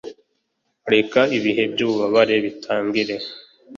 Reka 0.93 1.19
ibihe 1.37 1.63
byububabare 1.71 2.35
bitangire 2.45 3.15